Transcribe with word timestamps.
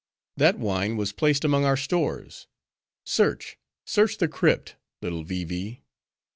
That 0.35 0.57
wine 0.57 0.97
was 0.97 1.11
placed 1.13 1.45
among 1.45 1.63
our 1.63 1.77
stores. 1.77 2.47
Search, 3.05 3.59
search 3.85 4.17
the 4.17 4.27
crypt, 4.27 4.75
little 4.99 5.23
Vee 5.23 5.43
Vee! 5.43 5.83